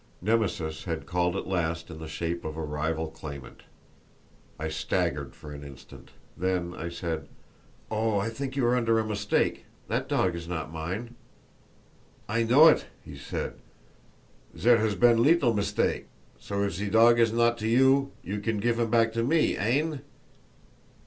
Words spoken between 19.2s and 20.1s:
me, hein?"